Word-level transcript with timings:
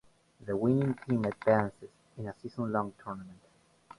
The 0.43 0.57
winning 0.57 0.95
team 0.95 1.25
advances 1.25 1.91
in 2.17 2.27
a 2.27 2.33
season-long 2.33 2.93
tournament. 3.03 3.41